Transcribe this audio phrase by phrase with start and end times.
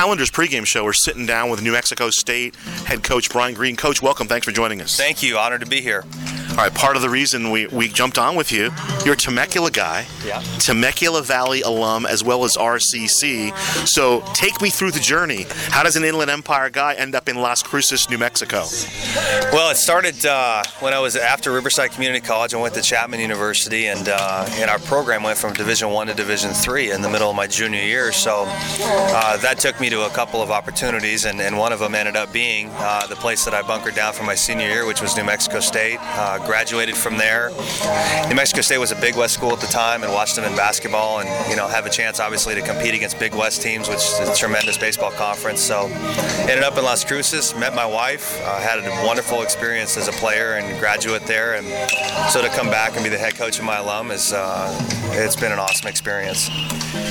[0.00, 0.84] Highlanders pregame show.
[0.84, 2.56] We're sitting down with New Mexico State
[2.86, 3.76] head coach Brian Green.
[3.76, 4.28] Coach, welcome.
[4.28, 4.96] Thanks for joining us.
[4.96, 5.36] Thank you.
[5.36, 6.06] Honored to be here.
[6.50, 8.70] All right, part of the reason we, we jumped on with you,
[9.04, 10.40] you're a Temecula guy, Yeah.
[10.58, 13.56] Temecula Valley alum, as well as RCC.
[13.86, 15.46] So take me through the journey.
[15.70, 18.64] How does an Inland Empire guy end up in Las Cruces, New Mexico?
[19.52, 22.52] Well, it started uh, when I was after Riverside Community College.
[22.52, 26.14] I went to Chapman University, and uh, and our program went from Division One to
[26.14, 28.12] Division Three in the middle of my junior year.
[28.12, 31.94] So uh, that took me to a couple of opportunities, and, and one of them
[31.94, 35.00] ended up being uh, the place that I bunkered down for my senior year, which
[35.00, 35.98] was New Mexico State.
[36.50, 37.50] Graduated from there.
[38.28, 40.56] New Mexico State was a Big West school at the time, and watched them in
[40.56, 43.98] basketball, and you know have a chance obviously to compete against Big West teams, which
[43.98, 45.60] is a tremendous baseball conference.
[45.60, 45.86] So
[46.48, 50.12] ended up in Las Cruces, met my wife, uh, had a wonderful experience as a
[50.12, 51.68] player and graduate there, and
[52.32, 54.76] so to come back and be the head coach of my alum is uh,
[55.12, 56.50] it's been an awesome experience.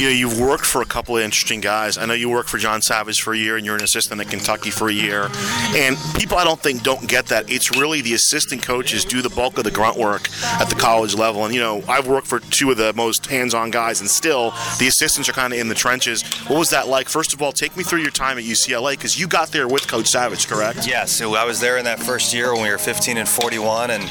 [0.00, 1.98] You know, you've worked for a couple of interesting guys.
[1.98, 4.28] I know you worked for John Savage for a year, and you're an assistant at
[4.28, 5.28] Kentucky for a year.
[5.76, 7.50] And people, I don't think, don't get that.
[7.50, 10.28] It's really the assistant coaches do the bulk of the grunt work
[10.60, 11.44] at the college level.
[11.44, 14.86] And you know, I've worked for two of the most hands-on guys, and still the
[14.86, 16.22] assistants are kind of in the trenches.
[16.48, 17.08] What was that like?
[17.08, 19.88] First of all, take me through your time at UCLA because you got there with
[19.88, 20.86] Coach Savage, correct?
[20.86, 23.90] Yes, so I was there in that first year when we were 15 and 41,
[23.90, 24.04] and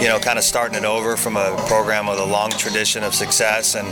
[0.00, 3.14] you know, kind of starting it over from a program with a long tradition of
[3.14, 3.74] success.
[3.74, 3.88] And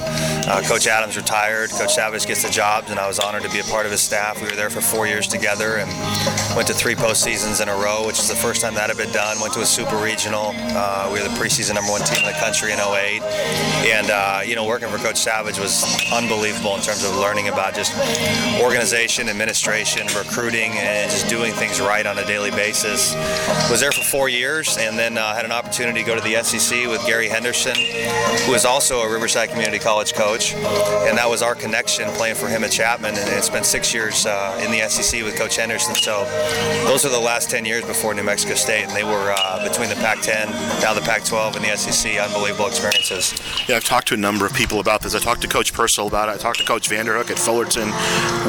[0.49, 3.61] uh, Coach Adams retired, Coach Savage gets the job, and I was honored to be
[3.61, 4.41] a part of his staff.
[4.41, 5.89] We were there for four years together, and
[6.57, 9.13] went to three postseasons in a row, which is the first time that had been
[9.13, 9.39] done.
[9.41, 10.38] Went to a super regional.
[10.47, 13.23] Uh, we were the preseason number one team in the country in 08,
[13.91, 17.75] and uh, you know, working for Coach Savage was unbelievable in terms of learning about
[17.75, 17.93] just
[18.63, 23.15] organization, administration, recruiting, and just doing things right on a daily basis.
[23.71, 26.43] Was there for four years, and then uh, had an opportunity to go to the
[26.43, 27.77] SEC with Gary Henderson,
[28.47, 32.49] who is also a Riverside Community College coach, and that was our connection playing for
[32.49, 33.15] him at Chapman.
[33.17, 35.95] And it's been six years uh, in the SEC with Coach Henderson.
[35.95, 36.25] So
[36.87, 39.89] those are the last 10 years before New Mexico State, and they were uh, between
[39.89, 39.97] the
[40.29, 42.19] Pac-10, now the Pac-12, and the SEC.
[42.19, 43.35] Unbelievable experiences.
[43.69, 45.15] Yeah, I've talked to a number of people about this.
[45.15, 46.33] I talked to Coach Purcell about it.
[46.33, 47.89] I talked to Coach Vanderhook at Fullerton.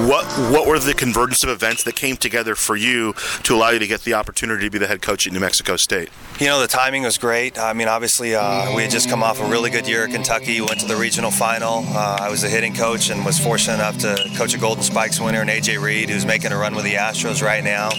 [0.08, 3.14] What what were the convergence of events that came together for you
[3.44, 5.76] to allow you to get the opportunity to be the head coach at New Mexico
[5.76, 6.10] State?
[6.40, 7.58] You know, the timing was great.
[7.58, 10.60] I mean, obviously, uh, we had just come off a really good year at Kentucky.
[10.60, 11.84] We went to the regional final.
[11.88, 15.20] Uh, I was the hitting coach and was fortunate enough to coach a Golden Spikes
[15.20, 17.90] winner and AJ Reed, who's making a run with the Astros right now.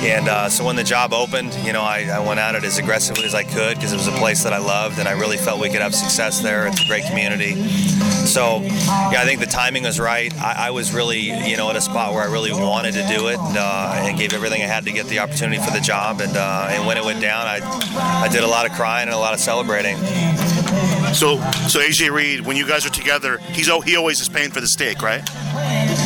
[0.00, 2.78] And uh, so when the job opened, you know, I, I went at it as
[2.78, 5.36] aggressively as I could because it was a place that I loved and I really
[5.36, 6.66] felt we could have success there.
[6.66, 7.54] It's a great community.
[8.26, 10.32] So, yeah, I think the timing was right.
[10.40, 13.28] I, I was really, you know, at a spot where I really wanted to do
[13.28, 16.20] it and, uh, and gave everything I had to get the opportunity for the job.
[16.20, 17.60] And, uh, and when it went down, I,
[18.24, 19.96] I did a lot of crying and a lot of celebrating.
[21.14, 21.38] So
[21.68, 24.60] so AJ Reed, when you guys are together, he's oh, he always is paying for
[24.60, 25.22] the steak, right?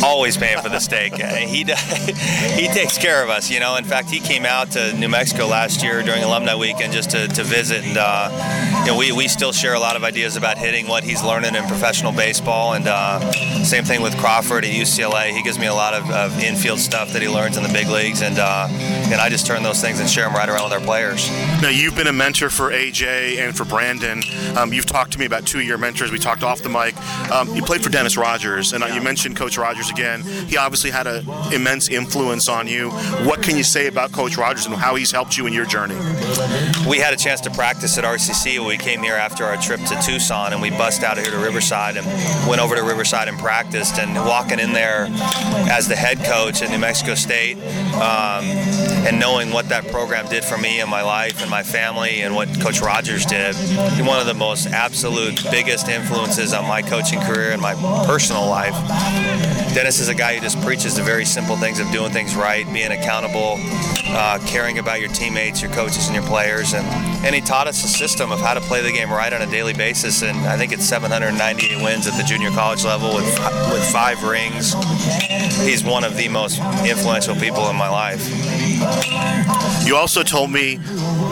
[0.03, 1.13] Always paying for the steak.
[1.15, 3.77] Uh, He he takes care of us, you know.
[3.77, 7.29] In fact, he came out to New Mexico last year during Alumni Weekend just to,
[7.29, 10.59] to visit, and uh, you know, we, we still share a lot of ideas about
[10.59, 13.21] hitting, what he's learning in professional baseball, and uh,
[13.63, 15.31] same thing with Crawford at UCLA.
[15.31, 17.89] He gives me a lot of, of infield stuff that he learns in the big
[17.89, 20.73] leagues, and uh, and I just turn those things and share them right around with
[20.73, 21.31] our players.
[21.61, 24.23] Now you've been a mentor for AJ and for Brandon.
[24.57, 26.11] Um, you've talked to me about two of your mentors.
[26.11, 26.97] We talked off the mic.
[27.31, 30.23] Um, you played for Dennis Rogers, and uh, you mentioned Coach Rogers again.
[30.23, 32.91] He obviously had an immense influence on you.
[33.29, 35.97] What can you say about Coach Rogers and how he's helped you in your journey?
[36.89, 39.81] we had a chance to practice at RCC when we came here after our trip
[39.81, 42.07] to Tucson, and we bust out here to Riverside and
[42.49, 43.99] went over to Riverside and practiced.
[43.99, 45.07] And walking in there
[45.71, 47.57] as the head coach at New Mexico State,
[47.95, 48.45] um,
[49.05, 52.35] and knowing what that program did for me and my life and my family, and
[52.35, 53.55] what Coach Rogers did,
[54.07, 57.75] one of the most absolute biggest influences on my coaching career and my
[58.07, 58.75] personal life.
[59.83, 62.73] Dennis is a guy who just preaches the very simple things of doing things right,
[62.73, 63.57] being accountable,
[64.11, 66.73] uh, caring about your teammates, your coaches, and your players.
[66.73, 66.87] And,
[67.27, 69.47] and he taught us a system of how to play the game right on a
[69.51, 70.23] daily basis.
[70.23, 73.27] And I think it's 798 wins at the junior college level with,
[73.73, 74.73] with five rings.
[75.67, 78.23] He's one of the most influential people in my life.
[79.85, 80.79] You also told me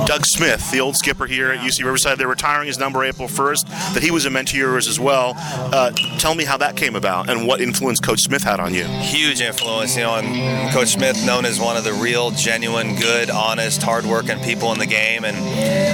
[0.06, 3.94] Doug Smith, the old skipper here at UC Riverside, they're retiring his number April 1st,
[3.94, 5.34] that he was a mentor of yours as well.
[5.36, 8.84] Uh, tell me how that came about and what influence Coach Smith had on you.
[8.84, 13.30] Huge influence, you know, and Coach Smith known as one of the real, genuine, good,
[13.30, 15.24] honest, hardworking people in the game.
[15.24, 15.36] And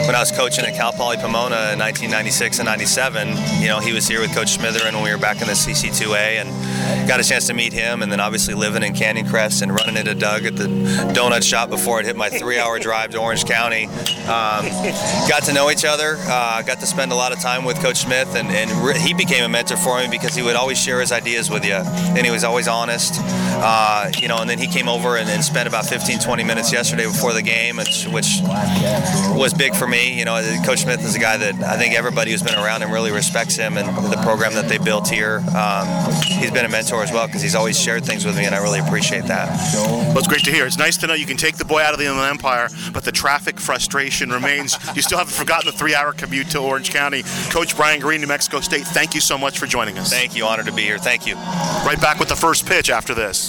[0.07, 3.29] when I was coaching at Cal Poly Pomona in 1996 and 97,
[3.61, 6.41] you know, he was here with Coach Smitherin when we were back in the CC2A
[6.41, 8.03] and got a chance to meet him.
[8.03, 10.69] And then obviously living in Canyon Crest and running into Doug at the
[11.13, 13.87] donut shop before it hit my three-hour drive to Orange County.
[14.27, 14.67] Um,
[15.29, 16.15] got to know each other.
[16.21, 19.15] Uh, got to spend a lot of time with Coach Smith, and, and re- he
[19.15, 22.25] became a mentor for me because he would always share his ideas with you, and
[22.25, 23.15] he was always honest.
[23.59, 26.73] Uh, you know, and then he came over and, and, spent about 15, 20 minutes
[26.73, 28.39] yesterday before the game, which, which
[29.35, 30.17] was big for me.
[30.17, 32.93] You know, Coach Smith is a guy that I think everybody who's been around him
[32.93, 35.43] really respects him and the program that they built here.
[35.57, 38.55] Um, he's been a mentor as well because he's always shared things with me, and
[38.55, 39.49] I really appreciate that.
[39.75, 40.67] Well, it's great to hear.
[40.67, 43.13] It's nice to know you can take the boy out of the Empire, but the
[43.13, 44.77] traffic frustration remains.
[44.95, 47.23] you still haven't forgotten the three-hour commute to Orange County.
[47.49, 50.11] Coach Brian Green, New Mexico State, thank you so much for joining us.
[50.11, 50.45] Thank you.
[50.45, 50.99] Honored to be here.
[50.99, 51.35] Thank you.
[51.91, 53.45] Right back with the first pitch after this.